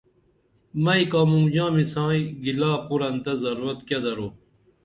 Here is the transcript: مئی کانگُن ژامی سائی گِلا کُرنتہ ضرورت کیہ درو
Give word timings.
مئی 0.83 1.03
کانگُن 1.11 1.45
ژامی 1.53 1.85
سائی 1.93 2.21
گِلا 2.43 2.71
کُرنتہ 2.87 3.33
ضرورت 3.43 3.79
کیہ 3.87 3.99
درو 4.03 4.27